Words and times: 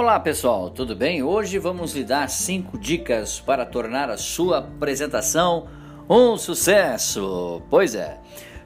Olá 0.00 0.18
pessoal, 0.18 0.70
tudo 0.70 0.96
bem? 0.96 1.22
Hoje 1.22 1.58
vamos 1.58 1.94
lhe 1.94 2.02
dar 2.02 2.30
5 2.30 2.78
dicas 2.78 3.38
para 3.38 3.66
tornar 3.66 4.08
a 4.08 4.16
sua 4.16 4.56
apresentação 4.56 5.66
um 6.08 6.38
sucesso. 6.38 7.60
Pois 7.68 7.94
é, 7.94 8.16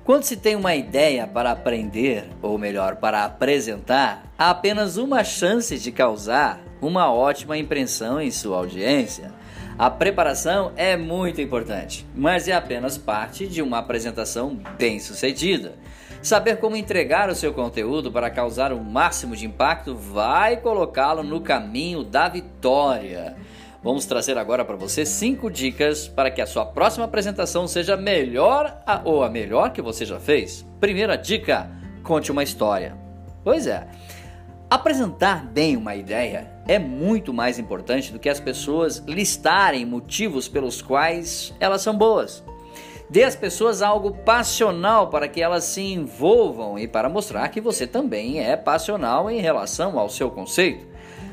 quando 0.05 0.23
se 0.23 0.37
tem 0.37 0.55
uma 0.55 0.77
ideia 0.77 1.27
para 1.27 1.51
aprender, 1.51 2.29
ou 2.41 2.57
melhor, 2.57 2.97
para 2.97 3.25
apresentar, 3.25 4.33
há 4.39 4.51
apenas 4.51 4.97
uma 4.97 5.25
chance 5.25 5.77
de 5.77 5.91
causar 5.91 6.61
uma 6.81 7.13
ótima 7.13 7.59
impressão 7.59 8.21
em 8.21 8.31
sua 8.31 8.59
audiência. 8.59 9.33
A 9.77 9.91
preparação 9.91 10.73
é 10.77 10.97
muito 10.97 11.41
importante, 11.41 12.07
mas 12.15 12.47
é 12.47 12.53
apenas 12.53 12.97
parte 12.97 13.49
de 13.49 13.61
uma 13.61 13.79
apresentação 13.79 14.57
bem 14.79 15.01
sucedida. 15.01 15.75
Saber 16.23 16.59
como 16.59 16.77
entregar 16.77 17.29
o 17.29 17.35
seu 17.35 17.53
conteúdo 17.53 18.11
para 18.11 18.31
causar 18.31 18.73
o 18.73 18.81
máximo 18.81 19.35
de 19.35 19.45
impacto 19.47 19.93
vai 19.93 20.59
colocá-lo 20.59 21.25
no 21.25 21.41
caminho 21.41 22.05
da 22.05 22.29
vitória. 22.29 23.37
Vamos 23.83 24.07
trazer 24.07 24.39
agora 24.39 24.65
para 24.65 24.77
você 24.77 25.05
cinco 25.05 25.51
dicas 25.51 26.07
para 26.07 26.31
que 26.31 26.41
a 26.41 26.47
sua 26.47 26.65
próxima 26.65 27.05
apresentação 27.05 27.67
seja 27.67 27.97
melhor 27.97 28.81
a, 28.87 29.03
ou 29.05 29.25
a 29.25 29.29
melhor 29.29 29.73
que 29.73 29.83
você 29.83 30.07
já 30.07 30.21
fez. 30.21 30.65
Primeira 30.79 31.17
dica: 31.17 31.69
conte 32.05 32.31
uma 32.31 32.45
história. 32.45 32.97
Pois 33.43 33.67
é, 33.67 33.87
apresentar 34.75 35.47
bem 35.47 35.77
uma 35.77 35.95
ideia 35.95 36.51
é 36.67 36.81
muito 36.81 37.33
mais 37.33 37.61
importante 37.61 38.13
do 38.13 38.19
que 38.19 38.29
as 38.29 38.41
pessoas 38.41 38.99
listarem 39.07 39.87
motivos 39.87 40.49
pelos 40.49 40.83
quais 40.83 41.55
elas 41.61 41.81
são 41.81 41.97
boas. 41.97 42.43
Dê 43.09 43.23
às 43.23 43.37
pessoas 43.37 43.83
algo 43.83 44.13
passional 44.25 45.11
para 45.11 45.29
que 45.29 45.41
elas 45.41 45.63
se 45.65 45.81
envolvam 45.81 46.77
e 46.77 46.89
para 46.89 47.09
mostrar 47.09 47.49
que 47.51 47.61
você 47.61 47.87
também 47.87 48.41
é 48.41 48.57
passional 48.57 49.31
em 49.31 49.41
relação 49.41 49.97
ao 49.97 50.09
seu 50.09 50.29
conceito. 50.31 50.85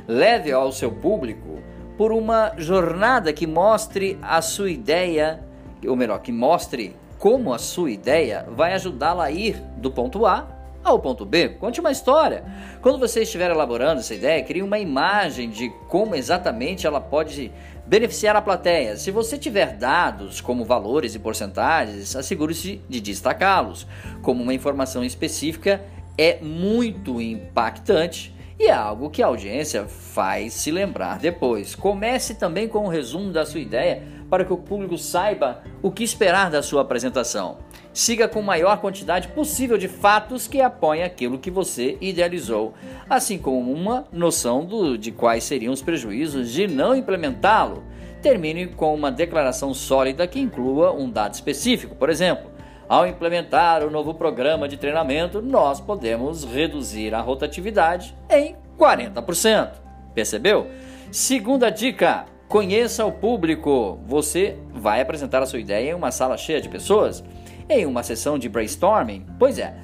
Leve 0.07 0.51
ao 0.51 0.71
seu 0.71 0.91
público 0.91 1.59
por 1.97 2.11
uma 2.11 2.53
jornada 2.57 3.33
que 3.33 3.47
mostre 3.47 4.19
a 4.21 4.41
sua 4.41 4.69
ideia, 4.69 5.43
ou 5.87 5.95
melhor, 5.95 6.19
que 6.19 6.31
mostre 6.31 6.95
como 7.17 7.53
a 7.53 7.57
sua 7.57 7.89
ideia 7.89 8.45
vai 8.51 8.73
ajudá-la 8.73 9.25
a 9.25 9.31
ir 9.31 9.55
do 9.77 9.89
ponto 9.89 10.27
A 10.27 10.50
ao 10.83 10.99
ponto 10.99 11.25
B. 11.25 11.49
Conte 11.49 11.79
uma 11.79 11.91
história. 11.91 12.43
Quando 12.81 12.99
você 12.99 13.21
estiver 13.21 13.51
elaborando 13.51 13.99
essa 13.99 14.13
ideia, 14.13 14.43
crie 14.43 14.63
uma 14.63 14.79
imagem 14.79 15.49
de 15.49 15.69
como 15.87 16.15
exatamente 16.15 16.87
ela 16.87 16.99
pode 16.99 17.51
beneficiar 17.85 18.35
a 18.35 18.41
plateia. 18.41 18.95
Se 18.95 19.11
você 19.11 19.37
tiver 19.37 19.77
dados 19.77 20.41
como 20.41 20.65
valores 20.65 21.13
e 21.15 21.19
porcentagens, 21.19 22.15
assegure-se 22.15 22.81
de 22.87 23.01
destacá-los. 23.01 23.85
Como 24.21 24.41
uma 24.41 24.53
informação 24.53 25.03
específica 25.03 25.81
é 26.17 26.39
muito 26.41 27.21
impactante 27.21 28.33
e 28.59 28.67
é 28.67 28.71
algo 28.71 29.09
que 29.09 29.23
a 29.23 29.27
audiência 29.27 29.85
faz 29.87 30.53
se 30.53 30.71
lembrar 30.71 31.17
depois. 31.17 31.73
Comece 31.73 32.35
também 32.35 32.67
com 32.67 32.85
um 32.85 32.89
resumo 32.89 33.31
da 33.31 33.45
sua 33.45 33.59
ideia 33.59 34.03
para 34.29 34.45
que 34.45 34.53
o 34.53 34.57
público 34.57 34.97
saiba 34.97 35.63
o 35.81 35.91
que 35.91 36.03
esperar 36.03 36.49
da 36.49 36.61
sua 36.61 36.83
apresentação. 36.83 37.57
Siga 37.93 38.27
com 38.27 38.41
maior 38.41 38.77
quantidade 38.79 39.27
possível 39.29 39.77
de 39.77 39.89
fatos 39.89 40.47
que 40.47 40.61
apoiem 40.61 41.03
aquilo 41.03 41.37
que 41.37 41.51
você 41.51 41.97
idealizou, 41.99 42.73
assim 43.09 43.37
como 43.37 43.71
uma 43.71 44.05
noção 44.13 44.63
do, 44.63 44.97
de 44.97 45.11
quais 45.11 45.43
seriam 45.43 45.73
os 45.73 45.81
prejuízos 45.81 46.51
de 46.51 46.67
não 46.67 46.95
implementá-lo. 46.95 47.83
Termine 48.21 48.67
com 48.67 48.95
uma 48.95 49.11
declaração 49.11 49.73
sólida 49.73 50.25
que 50.25 50.39
inclua 50.39 50.93
um 50.93 51.09
dado 51.09 51.33
específico. 51.33 51.95
Por 51.95 52.09
exemplo, 52.09 52.49
ao 52.87 53.05
implementar 53.05 53.83
o 53.83 53.89
novo 53.89 54.13
programa 54.13 54.69
de 54.69 54.77
treinamento, 54.77 55.41
nós 55.41 55.81
podemos 55.81 56.45
reduzir 56.45 57.13
a 57.13 57.19
rotatividade 57.19 58.15
em 58.29 58.55
40%. 58.79 59.71
Percebeu? 60.13 60.67
Segunda 61.11 61.69
dica: 61.69 62.25
conheça 62.47 63.05
o 63.05 63.11
público. 63.11 63.99
Você 64.05 64.57
vai 64.73 65.01
apresentar 65.01 65.41
a 65.41 65.45
sua 65.45 65.59
ideia 65.59 65.91
em 65.91 65.93
uma 65.93 66.11
sala 66.11 66.37
cheia 66.37 66.61
de 66.61 66.69
pessoas? 66.69 67.23
Em 67.69 67.85
uma 67.85 68.03
sessão 68.03 68.37
de 68.37 68.49
brainstorming? 68.49 69.25
Pois 69.37 69.59
é, 69.59 69.75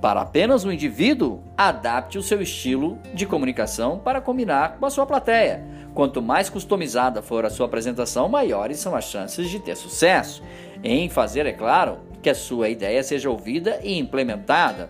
para 0.00 0.20
apenas 0.20 0.64
um 0.64 0.70
indivíduo, 0.70 1.42
adapte 1.56 2.18
o 2.18 2.22
seu 2.22 2.40
estilo 2.40 2.98
de 3.12 3.26
comunicação 3.26 3.98
para 3.98 4.20
combinar 4.20 4.76
com 4.78 4.86
a 4.86 4.90
sua 4.90 5.04
plateia. 5.04 5.64
Quanto 5.92 6.22
mais 6.22 6.48
customizada 6.48 7.20
for 7.20 7.44
a 7.44 7.50
sua 7.50 7.66
apresentação, 7.66 8.28
maiores 8.28 8.78
são 8.78 8.94
as 8.94 9.06
chances 9.06 9.50
de 9.50 9.58
ter 9.58 9.76
sucesso. 9.76 10.40
Em 10.84 11.08
fazer, 11.08 11.46
é 11.46 11.52
claro, 11.52 11.98
que 12.22 12.30
a 12.30 12.34
sua 12.34 12.68
ideia 12.68 13.02
seja 13.02 13.28
ouvida 13.28 13.80
e 13.82 13.98
implementada. 13.98 14.88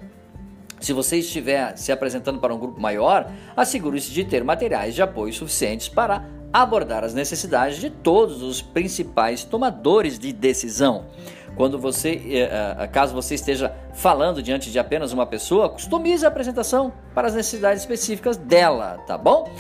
Se 0.78 0.92
você 0.92 1.16
estiver 1.16 1.76
se 1.78 1.90
apresentando 1.90 2.38
para 2.38 2.54
um 2.54 2.58
grupo 2.58 2.78
maior, 2.78 3.32
assegure-se 3.56 4.12
de 4.12 4.24
ter 4.24 4.44
materiais 4.44 4.94
de 4.94 5.00
apoio 5.00 5.32
suficientes 5.32 5.88
para 5.88 6.22
abordar 6.52 7.04
as 7.04 7.14
necessidades 7.14 7.78
de 7.78 7.90
todos 7.90 8.42
os 8.42 8.62
principais 8.62 9.44
tomadores 9.44 10.18
de 10.18 10.32
decisão. 10.32 11.06
Quando 11.56 11.78
você, 11.78 12.10
eh, 12.10 12.76
eh, 12.78 12.86
caso 12.86 13.14
você 13.14 13.34
esteja 13.34 13.74
falando 13.92 14.42
diante 14.42 14.70
de 14.70 14.78
apenas 14.78 15.12
uma 15.12 15.26
pessoa, 15.26 15.68
customize 15.68 16.24
a 16.24 16.28
apresentação 16.28 16.92
para 17.14 17.28
as 17.28 17.34
necessidades 17.34 17.82
específicas 17.82 18.36
dela, 18.36 18.98
tá 19.06 19.18
bom? 19.18 19.50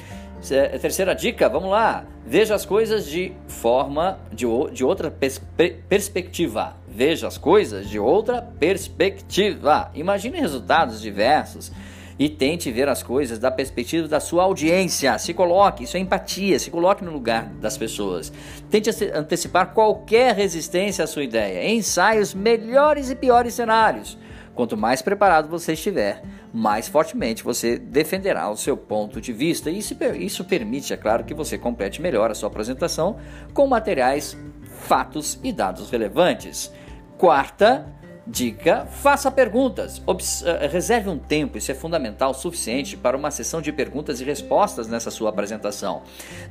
Terceira 0.80 1.14
dica, 1.14 1.48
vamos 1.48 1.70
lá. 1.70 2.04
Veja 2.24 2.54
as 2.54 2.64
coisas 2.64 3.06
de 3.06 3.32
forma 3.48 4.20
de, 4.32 4.46
de 4.72 4.84
outra 4.84 5.10
pers 5.10 5.40
perspectiva. 5.88 6.76
Veja 6.86 7.26
as 7.26 7.36
coisas 7.36 7.88
de 7.88 7.98
outra 7.98 8.40
perspectiva. 8.40 9.90
Imagine 9.94 10.38
resultados 10.40 11.00
diversos 11.00 11.72
e 12.18 12.28
tente 12.28 12.70
ver 12.70 12.88
as 12.88 13.02
coisas 13.02 13.38
da 13.38 13.50
perspectiva 13.50 14.08
da 14.08 14.18
sua 14.18 14.42
audiência. 14.42 15.16
Se 15.18 15.32
coloque, 15.32 15.84
isso 15.84 15.96
é 15.96 16.00
empatia, 16.00 16.58
se 16.58 16.70
coloque 16.70 17.04
no 17.04 17.12
lugar 17.12 17.46
das 17.60 17.78
pessoas. 17.78 18.32
Tente 18.68 18.90
antecipar 19.14 19.72
qualquer 19.72 20.34
resistência 20.34 21.04
à 21.04 21.06
sua 21.06 21.22
ideia. 21.22 21.70
Ensaie 21.70 22.20
os 22.20 22.34
melhores 22.34 23.10
e 23.10 23.14
piores 23.14 23.54
cenários. 23.54 24.18
Quanto 24.54 24.76
mais 24.76 25.00
preparado 25.00 25.48
você 25.48 25.74
estiver, 25.74 26.20
mais 26.52 26.88
fortemente 26.88 27.44
você 27.44 27.78
defenderá 27.78 28.50
o 28.50 28.56
seu 28.56 28.76
ponto 28.76 29.20
de 29.20 29.32
vista. 29.32 29.70
E 29.70 29.78
isso, 29.78 30.44
permite, 30.44 30.92
é 30.92 30.96
claro, 30.96 31.22
que 31.22 31.32
você 31.32 31.56
complete 31.56 32.02
melhor 32.02 32.32
a 32.32 32.34
sua 32.34 32.48
apresentação 32.48 33.18
com 33.54 33.68
materiais, 33.68 34.36
fatos 34.80 35.38
e 35.44 35.52
dados 35.52 35.88
relevantes. 35.90 36.72
Quarta, 37.16 37.86
Dica: 38.30 38.86
faça 38.90 39.30
perguntas. 39.30 40.02
Obs 40.06 40.42
uh, 40.42 40.68
reserve 40.70 41.08
um 41.08 41.18
tempo, 41.18 41.56
isso 41.56 41.72
é 41.72 41.74
fundamental, 41.74 42.34
suficiente 42.34 42.94
para 42.94 43.16
uma 43.16 43.30
sessão 43.30 43.62
de 43.62 43.72
perguntas 43.72 44.20
e 44.20 44.24
respostas 44.24 44.86
nessa 44.86 45.10
sua 45.10 45.30
apresentação. 45.30 46.02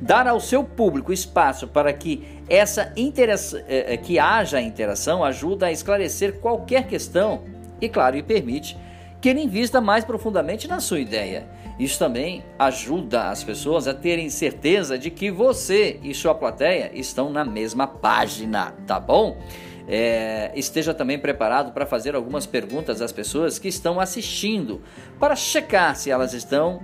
Dar 0.01 0.27
ao 0.27 0.39
seu 0.39 0.63
público 0.63 1.13
espaço 1.13 1.67
para 1.67 1.93
que 1.93 2.27
essa 2.49 2.91
uh, 2.95 4.03
que 4.03 4.17
haja 4.17 4.59
interação 4.59 5.23
ajuda 5.23 5.67
a 5.67 5.71
esclarecer 5.71 6.39
qualquer 6.39 6.88
questão 6.88 7.43
e, 7.79 7.88
claro, 7.88 8.17
e 8.17 8.23
permite 8.23 8.75
que 9.21 9.29
ele 9.29 9.41
invista 9.41 9.79
mais 9.79 10.03
profundamente 10.03 10.67
na 10.67 10.79
sua 10.79 10.99
ideia. 10.99 11.47
Isso 11.79 11.99
também 11.99 12.44
ajuda 12.57 13.29
as 13.29 13.44
pessoas 13.44 13.88
a 13.88 13.94
terem 13.94 14.31
certeza 14.31 14.97
de 14.97 15.11
que 15.11 15.29
você 15.29 15.99
e 16.01 16.11
sua 16.11 16.33
plateia 16.33 16.89
estão 16.91 17.29
na 17.31 17.45
mesma 17.45 17.85
página, 17.85 18.73
tá 18.88 18.99
bom? 18.99 19.38
É, 19.87 20.51
esteja 20.53 20.93
também 20.93 21.17
preparado 21.17 21.71
para 21.71 21.85
fazer 21.85 22.13
algumas 22.13 22.45
perguntas 22.45 23.01
às 23.01 23.11
pessoas 23.11 23.57
que 23.57 23.69
estão 23.69 23.99
assistindo, 23.99 24.81
para 25.17 25.35
checar 25.35 25.95
se 25.95 26.11
elas 26.11 26.33
estão 26.33 26.81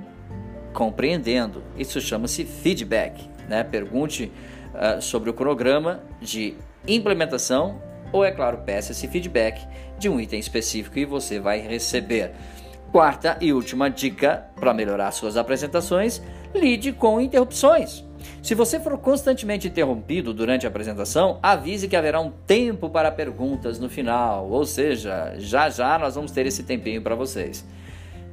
compreendendo. 0.74 1.62
Isso 1.78 2.00
chama-se 2.00 2.46
feedback. 2.46 3.30
Né? 3.48 3.64
Pergunte 3.64 4.32
uh, 4.74 5.02
sobre 5.02 5.30
o 5.30 5.34
cronograma 5.34 6.02
de 6.22 6.56
implementação 6.88 7.82
ou, 8.14 8.24
é 8.24 8.32
claro, 8.32 8.60
peça 8.60 8.92
esse 8.92 9.08
feedback 9.08 9.68
de 9.98 10.08
um 10.08 10.20
item 10.20 10.40
específico 10.40 11.00
e 11.00 11.04
você 11.04 11.40
vai 11.40 11.60
receber. 11.60 12.32
Quarta 12.92 13.38
e 13.42 13.52
última 13.52 13.90
dica 13.90 14.46
para 14.56 14.72
melhorar 14.72 15.12
suas 15.12 15.36
apresentações: 15.36 16.22
lide 16.54 16.94
com 16.94 17.20
interrupções. 17.20 18.06
Se 18.44 18.54
você 18.54 18.78
for 18.78 18.98
constantemente 18.98 19.70
interrompido 19.70 20.34
durante 20.34 20.66
a 20.66 20.70
apresentação, 20.70 21.40
avise 21.42 21.88
que 21.88 21.96
haverá 21.96 22.20
um 22.20 22.30
tempo 22.30 22.90
para 22.90 23.10
perguntas 23.10 23.80
no 23.80 23.90
final, 23.90 24.50
ou 24.50 24.66
seja, 24.66 25.34
já 25.38 25.70
já 25.70 25.98
nós 25.98 26.16
vamos 26.16 26.30
ter 26.30 26.46
esse 26.46 26.62
tempinho 26.62 27.02
para 27.02 27.16
vocês. 27.16 27.66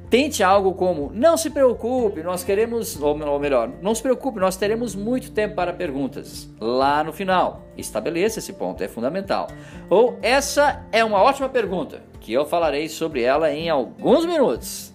Tente 0.09 0.43
algo 0.43 0.73
como: 0.73 1.09
não 1.13 1.37
se 1.37 1.49
preocupe, 1.49 2.21
nós 2.23 2.43
queremos, 2.43 3.01
ou 3.01 3.39
melhor, 3.39 3.71
não 3.81 3.95
se 3.95 4.01
preocupe, 4.01 4.37
nós 4.37 4.57
teremos 4.57 4.93
muito 4.95 5.31
tempo 5.31 5.55
para 5.55 5.71
perguntas 5.71 6.49
lá 6.59 7.05
no 7.05 7.13
final. 7.13 7.61
Estabeleça 7.77 8.39
esse 8.39 8.51
ponto, 8.51 8.83
é 8.83 8.89
fundamental. 8.89 9.47
Ou 9.89 10.19
essa 10.21 10.85
é 10.91 11.05
uma 11.05 11.21
ótima 11.21 11.47
pergunta, 11.47 12.01
que 12.19 12.33
eu 12.33 12.45
falarei 12.45 12.89
sobre 12.89 13.21
ela 13.21 13.49
em 13.49 13.69
alguns 13.69 14.25
minutos. 14.25 14.90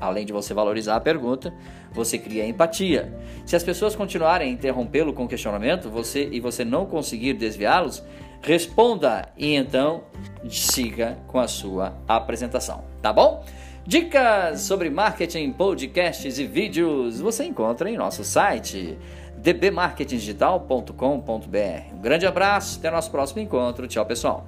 Além 0.00 0.26
de 0.26 0.32
você 0.32 0.52
valorizar 0.52 0.96
a 0.96 1.00
pergunta, 1.00 1.52
você 1.92 2.18
cria 2.18 2.46
empatia. 2.46 3.12
Se 3.44 3.56
as 3.56 3.62
pessoas 3.62 3.96
continuarem 3.96 4.48
a 4.48 4.52
interrompê-lo 4.52 5.12
com 5.12 5.26
questionamento 5.26 5.88
você, 5.88 6.28
e 6.30 6.40
você 6.40 6.64
não 6.64 6.86
conseguir 6.86 7.34
desviá-los, 7.34 8.02
responda 8.42 9.28
e 9.36 9.54
então 9.54 10.04
siga 10.48 11.18
com 11.26 11.38
a 11.38 11.48
sua 11.48 11.96
apresentação, 12.06 12.84
tá 13.00 13.12
bom? 13.12 13.44
Dicas 13.86 14.62
sobre 14.62 14.90
marketing, 14.90 15.52
podcasts 15.52 16.38
e 16.38 16.44
vídeos 16.44 17.20
você 17.20 17.44
encontra 17.44 17.88
em 17.88 17.96
nosso 17.96 18.24
site 18.24 18.98
dbmarketingdigital.com.br. 19.38 21.94
Um 21.94 22.00
grande 22.00 22.26
abraço, 22.26 22.80
até 22.80 22.90
nosso 22.90 23.12
próximo 23.12 23.40
encontro. 23.40 23.86
Tchau, 23.86 24.04
pessoal. 24.04 24.44